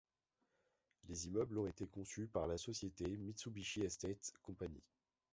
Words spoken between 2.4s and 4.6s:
la société Mitsubishi Estate Co..